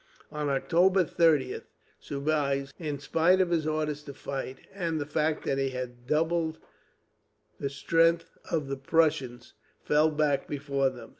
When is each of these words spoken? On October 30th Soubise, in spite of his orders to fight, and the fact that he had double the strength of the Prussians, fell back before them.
On 0.31 0.49
October 0.49 1.03
30th 1.05 1.65
Soubise, 1.99 2.73
in 2.79 2.97
spite 2.97 3.39
of 3.39 3.51
his 3.51 3.67
orders 3.67 4.01
to 4.05 4.15
fight, 4.15 4.65
and 4.73 4.99
the 4.99 5.05
fact 5.05 5.45
that 5.45 5.59
he 5.59 5.69
had 5.69 6.07
double 6.07 6.57
the 7.59 7.69
strength 7.69 8.35
of 8.49 8.67
the 8.67 8.77
Prussians, 8.77 9.53
fell 9.83 10.09
back 10.09 10.47
before 10.47 10.89
them. 10.89 11.09